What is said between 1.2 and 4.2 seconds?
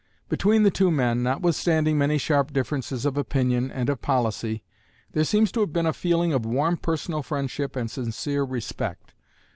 notwithstanding many sharp differences of opinion and of